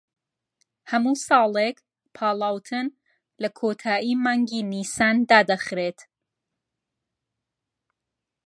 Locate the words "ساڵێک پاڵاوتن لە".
1.27-3.49